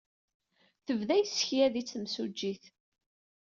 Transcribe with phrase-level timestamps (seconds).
[0.85, 2.63] Tebda yessekyad-itt temsujjit.